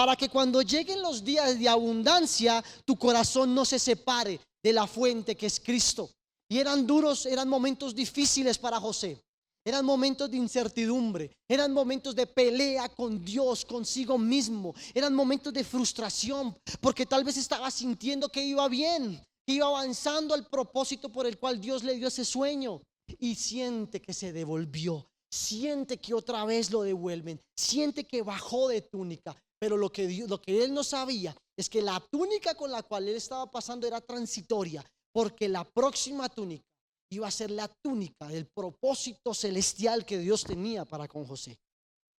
[0.00, 4.86] Para que cuando lleguen los días de abundancia, tu corazón no se separe de la
[4.86, 6.08] fuente que es Cristo.
[6.48, 9.22] Y eran duros, eran momentos difíciles para José.
[9.62, 15.64] Eran momentos de incertidumbre, eran momentos de pelea con Dios, consigo mismo, eran momentos de
[15.64, 21.26] frustración, porque tal vez estaba sintiendo que iba bien, que iba avanzando al propósito por
[21.26, 22.80] el cual Dios le dio ese sueño
[23.18, 28.82] y siente que se devolvió, siente que otra vez lo devuelven, siente que bajó de
[28.82, 32.82] túnica, pero lo que, lo que él no sabía es que la túnica con la
[32.82, 36.64] cual él estaba pasando era transitoria, porque la próxima túnica
[37.12, 41.58] iba a ser la túnica del propósito celestial que Dios tenía para con José.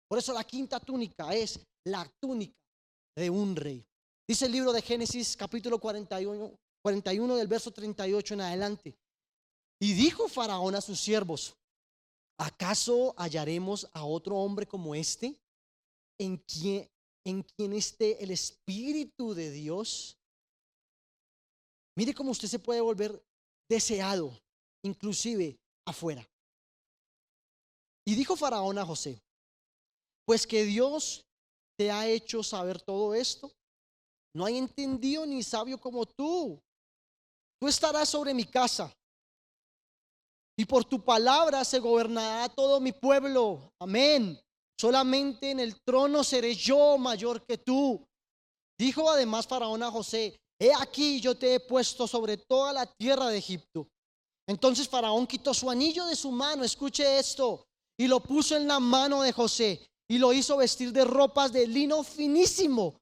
[0.09, 2.59] Por eso la quinta túnica es la túnica
[3.17, 3.85] de un rey.
[4.29, 8.97] Dice el libro de Génesis capítulo 41, 41 del verso 38 en adelante.
[9.81, 11.55] Y dijo Faraón a sus siervos,
[12.41, 15.39] ¿acaso hallaremos a otro hombre como este
[16.19, 16.91] en quien,
[17.25, 20.17] en quien esté el Espíritu de Dios?
[21.97, 23.23] Mire cómo usted se puede volver
[23.69, 24.33] deseado,
[24.83, 26.27] inclusive afuera.
[28.07, 29.23] Y dijo Faraón a José,
[30.25, 31.27] pues que Dios
[31.77, 33.53] te ha hecho saber todo esto.
[34.35, 36.59] No hay entendido ni sabio como tú.
[37.59, 38.97] Tú estarás sobre mi casa.
[40.61, 43.73] Y por tu palabra se gobernará todo mi pueblo.
[43.81, 44.39] Amén.
[44.79, 48.07] Solamente en el trono seré yo mayor que tú.
[48.79, 53.29] Dijo además Faraón a José, he aquí yo te he puesto sobre toda la tierra
[53.29, 53.89] de Egipto.
[54.47, 57.65] Entonces Faraón quitó su anillo de su mano, escuche esto,
[57.99, 61.67] y lo puso en la mano de José y lo hizo vestir de ropas de
[61.67, 63.01] lino finísimo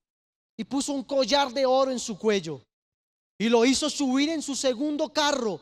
[0.57, 2.63] y puso un collar de oro en su cuello
[3.37, 5.61] y lo hizo subir en su segundo carro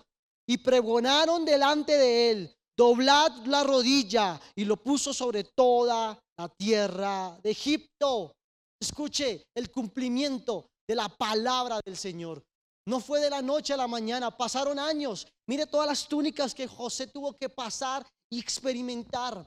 [0.48, 7.38] y pregonaron delante de él, doblad la rodilla y lo puso sobre toda la tierra
[7.42, 8.36] de Egipto.
[8.80, 12.44] Escuche el cumplimiento de la palabra del Señor.
[12.88, 15.26] No fue de la noche a la mañana, pasaron años.
[15.48, 19.44] Mire todas las túnicas que José tuvo que pasar y experimentar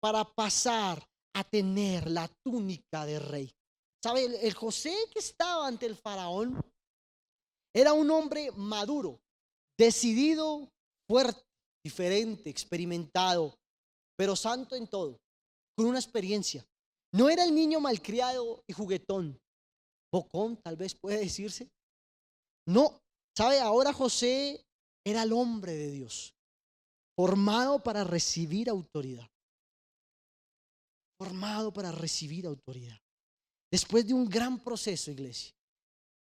[0.00, 1.04] para pasar
[1.34, 3.52] a tener la túnica de rey.
[4.02, 4.46] ¿Sabe?
[4.46, 6.60] El, José que estaba ante el faraón
[7.74, 9.20] era un hombre maduro,
[9.78, 10.70] decidido,
[11.08, 11.42] fuerte,
[11.84, 13.54] diferente, experimentado,
[14.16, 15.18] pero santo en todo,
[15.76, 16.66] con una experiencia.
[17.12, 19.38] No era el niño malcriado y juguetón,
[20.12, 21.70] bocón, tal vez puede decirse.
[22.66, 23.00] No,
[23.36, 23.60] ¿sabe?
[23.60, 24.64] Ahora José
[25.04, 26.34] era el hombre de Dios,
[27.16, 29.28] formado para recibir autoridad.
[31.18, 32.98] Formado para recibir autoridad.
[33.70, 35.52] Después de un gran proceso, iglesia,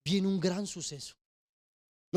[0.05, 1.15] viene un gran suceso.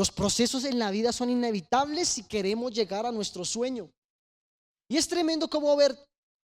[0.00, 3.92] Los procesos en la vida son inevitables si queremos llegar a nuestro sueño.
[4.88, 5.94] Y es tremendo como ver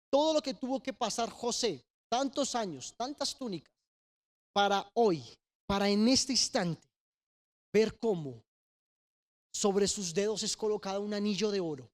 [0.09, 3.75] todo lo que tuvo que pasar José, tantos años, tantas túnicas,
[4.53, 5.25] para hoy,
[5.66, 6.87] para en este instante,
[7.72, 8.41] ver cómo
[9.53, 11.91] sobre sus dedos es colocado un anillo de oro.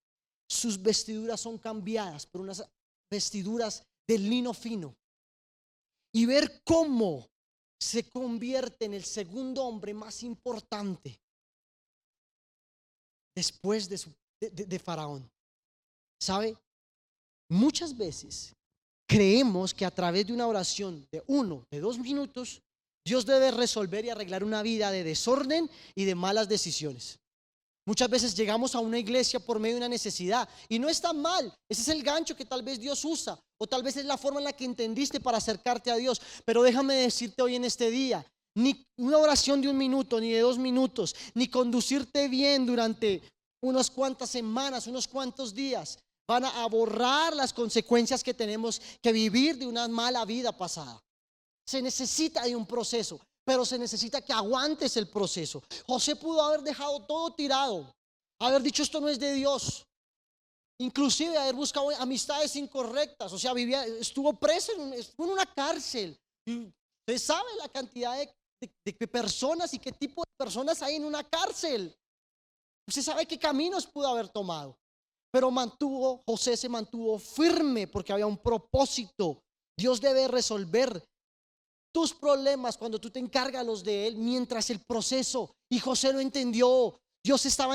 [0.46, 2.62] Sus vestiduras son cambiadas por unas
[3.10, 4.94] vestiduras de lino fino.
[6.12, 7.26] Y ver cómo
[7.80, 11.18] se convierte en el segundo hombre más importante
[13.36, 13.88] después
[14.40, 15.30] de, Faraón.
[16.18, 16.56] ¿Sabe?
[17.50, 18.52] Muchas veces
[19.06, 22.62] creemos que a través de una oración de uno, de dos minutos,
[23.04, 27.20] Dios debe resolver y arreglar una vida de desorden y de malas decisiones.
[27.86, 31.54] Muchas veces llegamos a una iglesia por medio de una necesidad y no está mal.
[31.68, 34.40] Ese es el gancho que tal vez Dios usa o tal vez es la forma
[34.40, 36.20] en la que entendiste para acercarte a Dios.
[36.44, 38.26] Pero déjame decirte hoy en este día,
[38.56, 43.22] ni una oración de un minuto, ni de dos minutos, ni conducirte bien durante
[43.62, 45.98] unas cuantas semanas, unos cuantos días,
[46.28, 51.00] van a borrar las consecuencias que tenemos que vivir de una mala vida pasada.
[51.64, 55.62] Se necesita de un proceso pero se necesita que aguantes el proceso.
[55.86, 57.94] José pudo haber dejado todo tirado,
[58.40, 59.86] haber dicho esto no es de Dios,
[60.80, 66.18] inclusive haber buscado amistades incorrectas, o sea, vivía, estuvo preso, en, en una cárcel.
[66.44, 68.28] Usted sabe la cantidad de,
[68.60, 71.94] de personas y qué tipo de personas hay en una cárcel.
[72.88, 74.78] Usted sabe qué caminos pudo haber tomado.
[75.32, 79.42] Pero mantuvo, José se mantuvo firme porque había un propósito.
[79.78, 81.04] Dios debe resolver
[81.92, 85.54] tus problemas cuando tú te encargas los de Él mientras el proceso.
[85.70, 86.98] Y José lo entendió.
[87.24, 87.74] Dios estaba,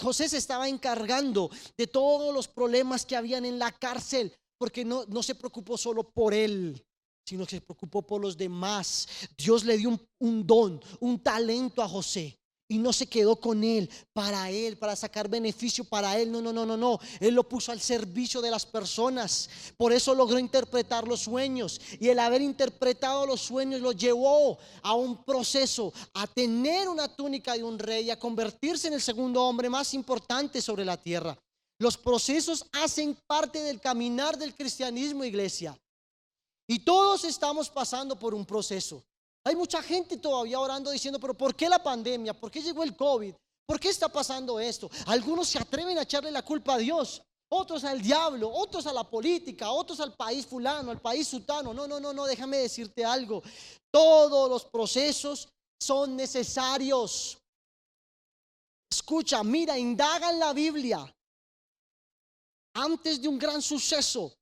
[0.00, 5.04] José se estaba encargando de todos los problemas que habían en la cárcel, porque no,
[5.06, 6.80] no se preocupó solo por él,
[7.24, 9.08] sino que se preocupó por los demás.
[9.36, 12.38] Dios le dio un, un don, un talento a José.
[12.66, 16.32] Y no se quedó con él, para él, para sacar beneficio para él.
[16.32, 16.98] No, no, no, no, no.
[17.20, 19.50] Él lo puso al servicio de las personas.
[19.76, 21.78] Por eso logró interpretar los sueños.
[22.00, 27.52] Y el haber interpretado los sueños lo llevó a un proceso, a tener una túnica
[27.52, 31.38] de un rey, a convertirse en el segundo hombre más importante sobre la tierra.
[31.78, 35.78] Los procesos hacen parte del caminar del cristianismo, iglesia.
[36.66, 39.04] Y todos estamos pasando por un proceso.
[39.44, 42.32] Hay mucha gente todavía orando diciendo, pero ¿por qué la pandemia?
[42.32, 43.34] ¿Por qué llegó el COVID?
[43.66, 44.90] ¿Por qué está pasando esto?
[45.06, 49.04] Algunos se atreven a echarle la culpa a Dios, otros al diablo, otros a la
[49.04, 51.74] política, otros al país fulano, al país sutano.
[51.74, 53.42] No, no, no, no, déjame decirte algo.
[53.90, 55.48] Todos los procesos
[55.78, 57.38] son necesarios.
[58.90, 61.14] Escucha, mira, indaga en la Biblia.
[62.76, 64.32] Antes de un gran suceso,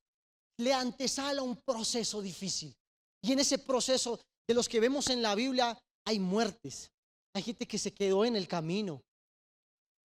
[0.58, 2.74] le antesala un proceso difícil.
[3.22, 6.90] Y en ese proceso de los que vemos en la Biblia hay muertes.
[7.34, 9.02] Hay gente que se quedó en el camino.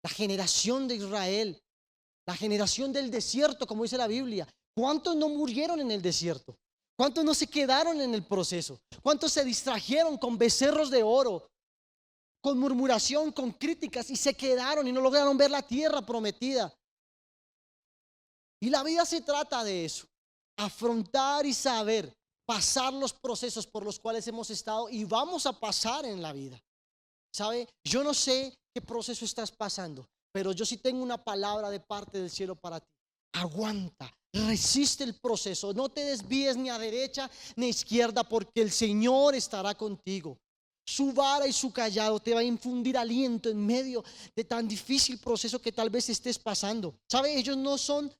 [0.02, 1.60] La generación de Israel,
[2.26, 4.48] la generación del desierto, como dice la Biblia.
[4.74, 6.56] ¿Cuántos no murieron en el desierto?
[6.96, 8.80] ¿Cuántos no se quedaron en el proceso?
[9.02, 11.46] ¿Cuántos se distrajeron con becerros de oro,
[12.40, 16.72] con murmuración, con críticas y se quedaron y no lograron ver la tierra prometida?
[18.60, 20.06] Y la vida se trata de eso,
[20.64, 22.12] afrontar y saber
[22.46, 26.62] pasar los procesos por los cuales hemos estado y vamos a pasar en la vida.
[27.34, 27.68] ¿Sabe?
[27.84, 32.18] Yo no sé qué proceso estás pasando, pero yo sí tengo una palabra de parte
[32.18, 32.86] del cielo para ti.
[33.34, 38.70] Aguanta, resiste el proceso, no te desvíes ni a derecha ni a izquierda porque el
[38.70, 40.38] Señor estará contigo.
[40.84, 44.04] Su vara y su callado te va a infundir aliento en medio
[44.34, 46.94] de tan difícil proceso que tal vez estés pasando.
[47.10, 47.34] ¿Sabe?
[47.38, 48.12] Ellos no son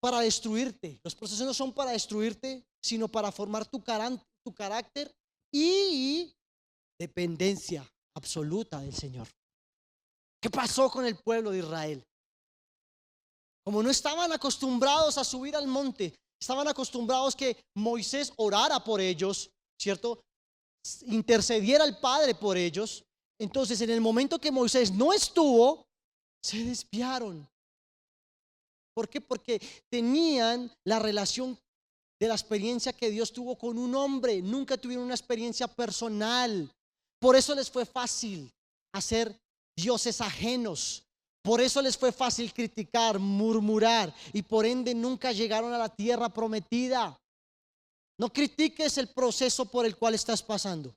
[0.00, 1.00] para destruirte.
[1.02, 3.82] Los procesos no son para destruirte, sino para formar tu,
[4.44, 5.14] tu carácter
[5.52, 6.32] y
[6.98, 9.28] dependencia absoluta del Señor.
[10.40, 12.04] ¿Qué pasó con el pueblo de Israel?
[13.64, 19.50] Como no estaban acostumbrados a subir al monte, estaban acostumbrados que Moisés orara por ellos,
[19.80, 20.22] ¿cierto?
[21.06, 23.04] Intercediera al Padre por ellos.
[23.38, 25.86] Entonces, en el momento que Moisés no estuvo,
[26.42, 27.48] se desviaron.
[28.98, 29.20] ¿Por qué?
[29.20, 31.56] Porque tenían la relación
[32.18, 34.42] de la experiencia que Dios tuvo con un hombre.
[34.42, 36.68] Nunca tuvieron una experiencia personal.
[37.20, 38.50] Por eso les fue fácil
[38.92, 39.32] hacer
[39.76, 41.04] dioses ajenos.
[41.44, 46.28] Por eso les fue fácil criticar, murmurar y por ende nunca llegaron a la tierra
[46.28, 47.16] prometida.
[48.18, 50.92] No critiques el proceso por el cual estás pasando,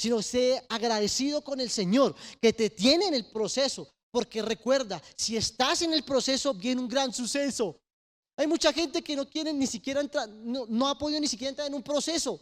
[0.00, 5.36] sino sé agradecido con el Señor que te tiene en el proceso, porque recuerda, si
[5.36, 7.80] estás en el proceso, viene un gran suceso.
[8.36, 11.66] Hay mucha gente que no quiere ni siquiera entrar, no, ha podido ni siquiera entrar
[11.66, 12.40] en un proceso.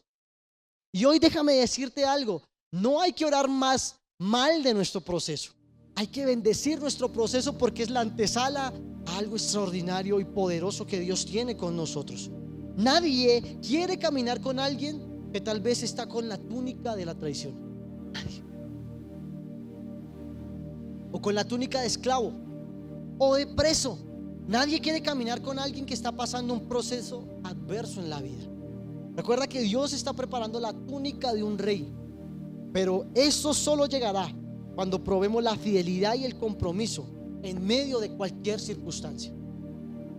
[0.92, 2.42] Y hoy déjame decirte algo,
[2.72, 5.52] no hay que orar más mal de nuestro proceso.
[5.94, 8.72] Hay que bendecir nuestro proceso porque es la antesala
[9.06, 12.30] a algo extraordinario y poderoso que Dios tiene con nosotros.
[12.76, 18.10] Nadie quiere caminar con alguien que tal vez está con la túnica de la traición.
[18.12, 18.49] Nadie
[21.12, 22.32] o con la túnica de esclavo
[23.18, 23.98] o de preso.
[24.46, 28.44] Nadie quiere caminar con alguien que está pasando un proceso adverso en la vida.
[29.14, 31.92] Recuerda que Dios está preparando la túnica de un rey,
[32.72, 34.34] pero eso solo llegará
[34.74, 37.04] cuando probemos la fidelidad y el compromiso
[37.42, 39.32] en medio de cualquier circunstancia.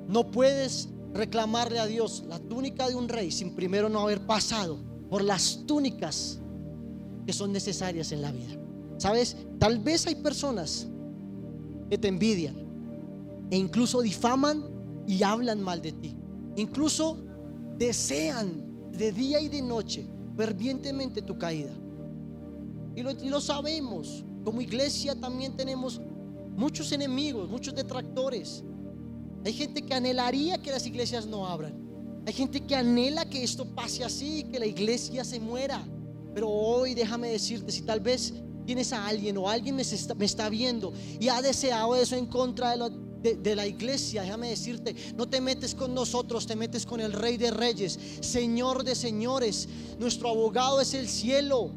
[0.07, 4.77] No puedes reclamarle a Dios la túnica de un rey sin primero no haber pasado
[5.09, 6.39] por las túnicas
[7.25, 8.60] que son necesarias en la vida.
[9.01, 9.35] ¿Sabes?
[9.57, 10.85] Tal vez hay personas
[11.89, 12.55] que te envidian
[13.49, 14.63] e incluso difaman
[15.07, 16.15] y hablan mal de ti.
[16.55, 17.17] Incluso
[17.79, 20.05] desean de día y de noche
[20.37, 21.71] fervientemente tu caída.
[22.95, 24.23] Y lo, y lo sabemos.
[24.45, 25.99] Como iglesia también tenemos
[26.55, 28.63] muchos enemigos, muchos detractores.
[29.43, 31.73] Hay gente que anhelaría que las iglesias no abran.
[32.27, 35.83] Hay gente que anhela que esto pase así, que la iglesia se muera.
[36.35, 38.35] Pero hoy déjame decirte, si tal vez
[38.71, 42.77] tienes a alguien o alguien me está, viendo y ha deseado eso en contra de,
[42.77, 47.11] lo, de, la iglesia, déjame decirte, no te metes con nosotros, te metes con el
[47.11, 49.67] Rey de Reyes, Señor de Señores.
[49.99, 51.69] Nuestro abogado es el cielo.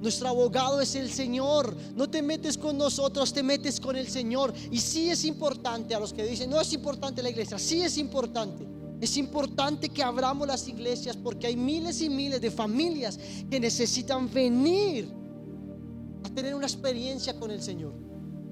[0.00, 1.76] Nuestro abogado es el Señor.
[1.94, 4.54] No te metes con nosotros, te metes con el Señor.
[4.70, 7.98] Y sí es importante a los que dicen, no es importante la iglesia, sí es
[7.98, 8.64] importante.
[8.98, 13.20] Es importante que abramos las iglesias porque hay miles y miles de familias
[13.50, 15.22] que necesitan venir
[16.34, 17.94] tener una experiencia con el Señor.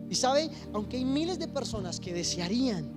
[0.09, 2.93] Y sabe, aunque hay miles de personas que desearían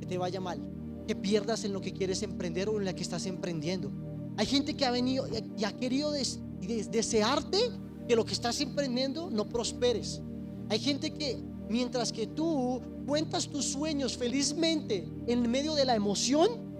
[0.00, 0.58] que te vaya mal,
[1.06, 3.90] que pierdas en lo que quieres emprender o en la que estás emprendiendo.
[4.36, 7.58] Hay gente que ha venido y ha querido des, des, desearte
[8.08, 10.22] que lo que estás emprendiendo no prosperes.
[10.68, 16.70] Hay gente que mientras que tú cuentas tus sueños felizmente en medio de la emoción,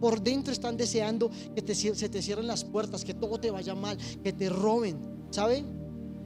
[0.00, 3.96] por dentro están deseando que se te cierren las puertas, que todo te vaya mal,
[4.22, 4.98] que te roben.
[5.30, 5.64] ¿Sabe?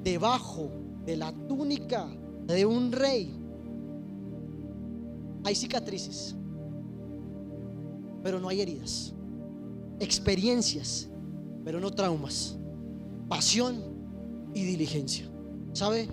[0.05, 0.71] Debajo
[1.07, 2.07] de la túnica
[2.47, 3.35] de un rey
[5.45, 6.35] hay cicatrices,
[8.23, 9.15] pero no hay heridas.
[10.01, 11.09] Experiencias,
[11.65, 12.59] pero no traumas.
[13.29, 13.83] Pasión
[14.55, 15.27] y diligencia.
[15.73, 16.09] ¿Sabe?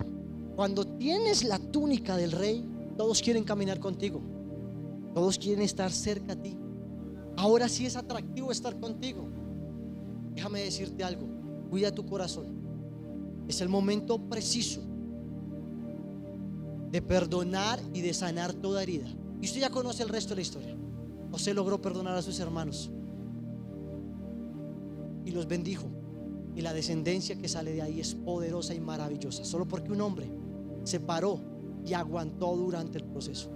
[0.56, 2.64] Cuando tienes la túnica del rey,
[2.96, 4.22] todos quieren caminar contigo.
[5.14, 6.56] Todos quieren estar cerca a ti.
[7.36, 9.28] Ahora sí es atractivo estar contigo.
[10.34, 11.26] Déjame decirte algo.
[11.70, 12.61] Cuida tu corazón.
[13.48, 14.82] Es el momento preciso
[16.90, 19.06] de perdonar y de sanar toda herida.
[19.40, 20.76] Y usted ya conoce el resto de la historia.
[21.30, 22.90] José logró perdonar a sus hermanos
[25.24, 25.86] y los bendijo.
[26.54, 29.44] Y la descendencia que sale de ahí es poderosa y maravillosa.
[29.44, 30.30] Solo porque un hombre
[30.84, 31.40] se paró
[31.84, 33.50] y aguantó durante el proceso.